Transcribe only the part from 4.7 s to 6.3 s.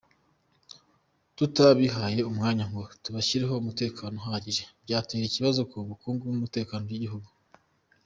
byatera ikibazo ku bukungu